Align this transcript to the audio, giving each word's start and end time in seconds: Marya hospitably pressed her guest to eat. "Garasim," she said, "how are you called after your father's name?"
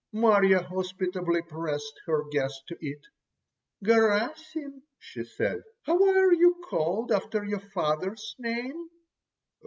Marya 0.13 0.63
hospitably 0.63 1.43
pressed 1.43 2.01
her 2.07 2.23
guest 2.31 2.63
to 2.65 2.77
eat. 2.83 3.03
"Garasim," 3.83 4.81
she 4.97 5.23
said, 5.23 5.61
"how 5.83 6.03
are 6.09 6.33
you 6.33 6.55
called 6.67 7.11
after 7.11 7.43
your 7.45 7.59
father's 7.59 8.33
name?" 8.39 8.89